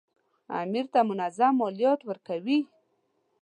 امیر 0.61 0.85
ته 0.93 0.99
منظم 1.09 1.53
مالیات 1.59 1.99
ورکوي. 2.05 2.59